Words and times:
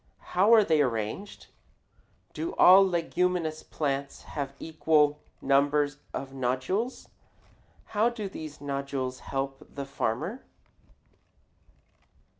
How 0.33 0.51
are 0.55 0.63
they 0.63 0.81
arranged? 0.81 1.45
Do 2.33 2.55
all 2.55 2.81
leguminous 2.81 3.61
plants 3.61 4.23
have 4.23 4.51
equal 4.59 5.21
numbers 5.43 5.97
of 6.11 6.33
nodules? 6.33 7.07
How 7.93 8.09
do 8.09 8.27
these 8.27 8.59
nodules 8.59 9.19
help 9.19 9.63
the 9.75 9.85
farmer? 9.85 10.43